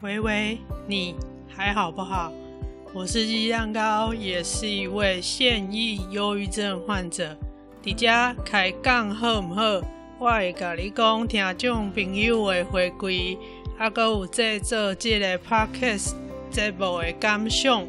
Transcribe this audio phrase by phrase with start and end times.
[0.00, 1.16] 喂喂，你
[1.48, 2.32] 还好不好？
[2.94, 7.36] 我是鸡蛋糕，也是一位现役忧郁症患者。
[7.82, 9.82] 在这开讲好不好？
[10.20, 13.36] 我会跟你讲听众朋友的回馈，
[13.76, 16.12] 还有制作这个 podcast
[16.48, 17.84] 节目的感想。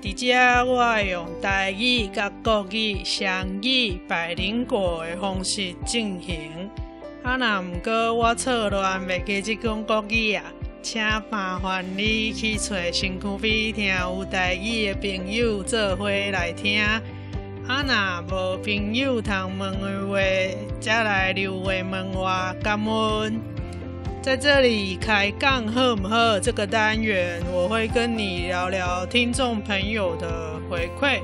[0.00, 6.70] 在这我会用台语甲国语双语百灵果的方式进行。
[7.24, 10.44] 啊，那毋过我错乱袂记这讲国语啊。
[10.82, 16.82] 请麻烦你去找身躯边听有台语的朋友做伙来听。
[17.68, 20.18] 啊，若无朋友通问的话，
[20.80, 22.56] 再来留话问我。
[22.62, 23.40] 感恩。
[24.22, 26.38] 在这里开讲好不好？
[26.40, 31.20] 这个单元我会跟你聊聊听众朋友的回馈，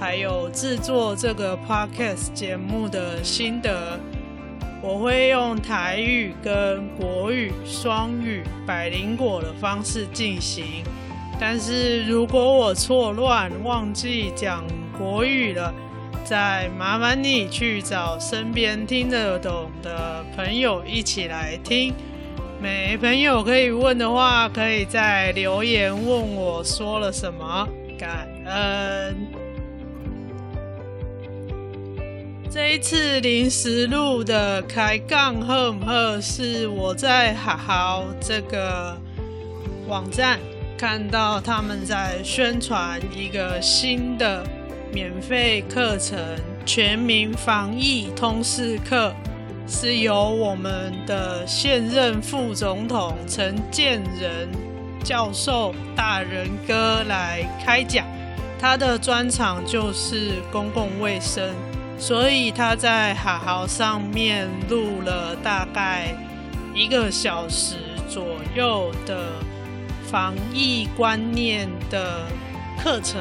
[0.00, 4.00] 还有制作这个 podcast 节目的心得。
[4.80, 10.84] 我会用台语跟国语双语百灵果的方式进行，
[11.40, 14.64] 但是如果我错乱忘记讲
[14.96, 15.74] 国语了，
[16.24, 21.92] 再麻烦你去找身边听得懂的朋友一起来听。
[22.60, 29.47] 没朋友可以问的话，可以在留言问我说了什么，感恩。
[32.50, 36.18] 这一次临时录的开杠好不好？
[36.18, 38.98] 是我在好好这个
[39.86, 40.38] 网站
[40.78, 44.42] 看到他们在宣传一个新的
[44.90, 46.18] 免费课程——
[46.64, 49.14] 全民防疫通识课，
[49.66, 54.48] 是由我们的现任副总统陈建仁
[55.04, 58.06] 教授大人哥来开讲，
[58.58, 61.46] 他的专长就是公共卫生。
[61.98, 66.14] 所以他在好好上面录了大概
[66.74, 67.74] 一个小时
[68.08, 69.32] 左右的
[70.06, 72.24] 防疫观念的
[72.80, 73.20] 课程，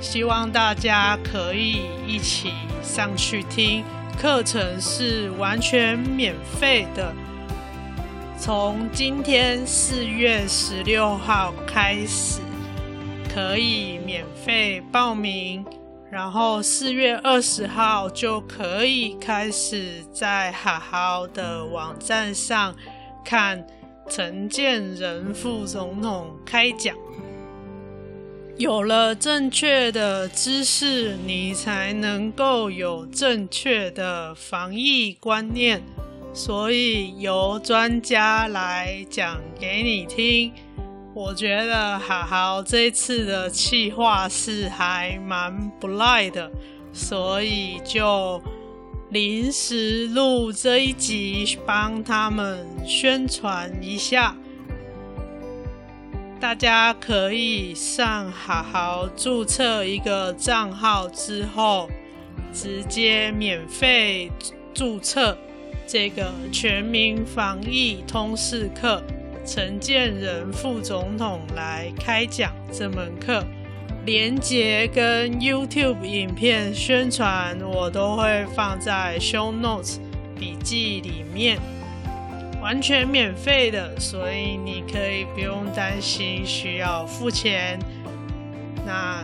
[0.00, 3.84] 希望大家可以一起上去听。
[4.16, 7.12] 课程是完全免费的，
[8.38, 12.40] 从今天四月十六号开始
[13.34, 15.62] 可以免费报名。
[16.10, 22.74] 然后四月二十号就可以开始在好好的网站上
[23.24, 23.66] 看
[24.08, 26.96] 陈建仁副总统开讲。
[28.56, 35.82] 有了正确的知识，你才能够有正确的防疫观念。
[36.32, 40.52] 所以由专家来讲给你听。
[41.16, 46.52] 我觉得好好这次的企划是还蛮不赖的，
[46.92, 48.38] 所以就
[49.08, 54.36] 临时录这一集，帮他们宣传一下。
[56.38, 61.88] 大家可以上好好注册一个账号之后，
[62.52, 64.30] 直接免费
[64.74, 65.34] 注册
[65.86, 69.02] 这个全民防疫通识课。
[69.46, 73.44] 陈建仁副总统来开讲这门课，
[74.04, 79.98] 连接跟 YouTube 影片宣传我都会放在 Show Notes
[80.36, 81.58] 笔记里面，
[82.60, 87.78] 完全免费的，所以你可以不用担心需要付钱。
[88.84, 89.22] 那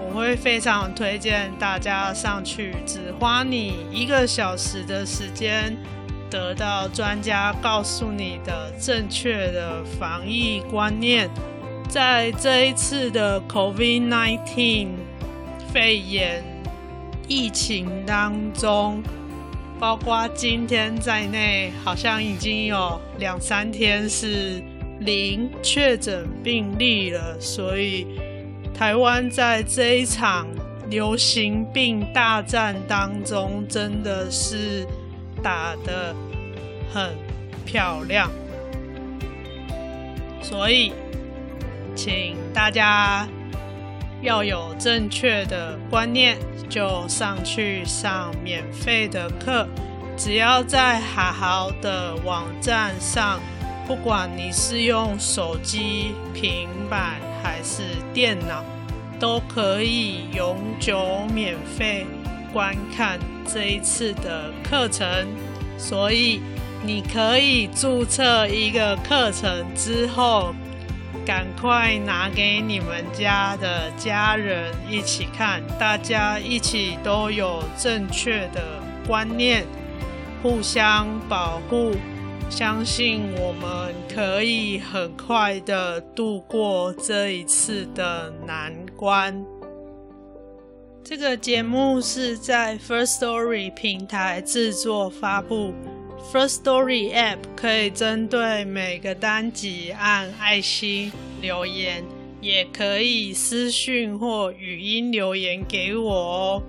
[0.00, 5.76] 我会非常推荐大家上去，只花你一个小时的时间。
[6.30, 11.28] 得到专家告诉你的正确的防疫观念，
[11.88, 14.88] 在这一次的 COVID-19
[15.72, 16.42] 肺炎
[17.26, 19.02] 疫情当中，
[19.78, 24.62] 包括今天在内，好像已经有两三天是
[25.00, 27.40] 零确诊病例了。
[27.40, 28.06] 所以，
[28.74, 30.46] 台湾在这一场
[30.90, 34.86] 流行病大战当中，真的是。
[35.42, 36.14] 打得
[36.92, 37.14] 很
[37.64, 38.30] 漂亮，
[40.42, 40.92] 所以
[41.94, 43.26] 请大家
[44.22, 49.66] 要有正确的观念，就上去上免费的课。
[50.16, 53.38] 只要在好好的网站上，
[53.86, 58.64] 不管你是用手机、平板还是电脑，
[59.20, 62.04] 都可以永久免费
[62.52, 63.20] 观看
[63.52, 65.26] 这一次的课程，
[65.78, 66.40] 所以
[66.84, 70.54] 你可以注册一个课程之后，
[71.24, 79.66] 赶快拿给你们家的家人一起看，大家一起都有正确的观念，
[80.42, 81.92] 互相保护，
[82.48, 89.44] 相信我们可以很快的度过这一次的难关。
[91.08, 95.72] 这个节目是在 First Story 平台制作发布
[96.30, 101.10] First Story App 可以针对每个单集按爱心
[101.40, 102.04] 留言，
[102.42, 106.62] 也可以私讯或语音留言给我哦。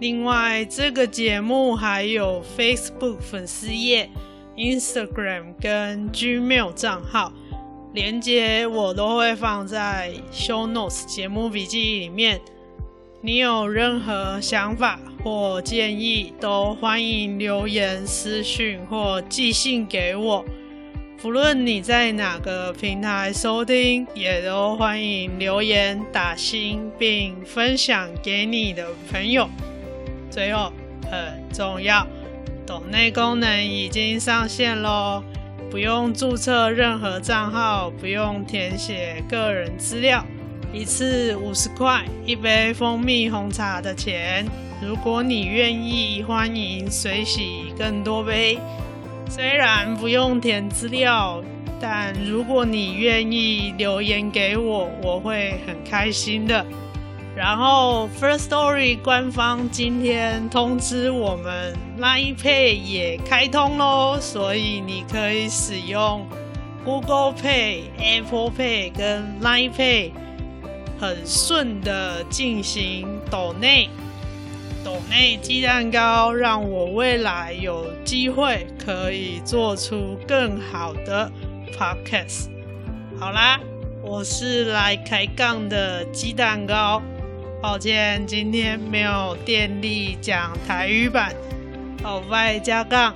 [0.00, 4.10] 另外，这个节目还有 Facebook 粉丝页、
[4.56, 7.32] Instagram 跟 Gmail 账号，
[7.94, 12.40] 连接我都会放在 Show Notes 节目笔记里面。
[13.26, 20.44] 你有任何想法或建议，都欢迎留言、私讯或寄信给我。
[21.20, 29.50] 不论你在哪个平台收听，也都欢迎留言、打星，并分享给你的朋友。
[30.30, 30.72] 最后，
[31.10, 32.06] 很重要，
[32.64, 35.20] 抖内功能已经上线喽！
[35.68, 40.24] 不用注册任何账号，不用填写个人资料。
[40.76, 44.46] 一次五十块，一杯蜂蜜红茶的钱。
[44.82, 48.58] 如果你愿意，欢迎随喜更多杯。
[49.26, 51.42] 虽然不用填资料，
[51.80, 56.62] 但如果你愿意留言给我，我会很开心的。
[57.34, 66.26] 然后，First Story 官方今天通知我们，Line Pay 也开通喽，所以你可以使用
[66.84, 70.10] Google Pay、Apple Pay 跟 Line Pay。
[70.98, 73.88] 很顺的进行抖内，
[74.84, 81.30] 抖内鸡蛋糕，让我未来有机会可以做出更好的
[81.76, 82.48] podcast。
[83.18, 83.60] 好啦，
[84.02, 87.02] 我是来开杠的鸡蛋糕，
[87.60, 91.34] 抱歉今天没有电力讲台语版，
[92.02, 93.14] 好，拜加杠，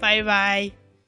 [0.00, 0.83] 拜拜。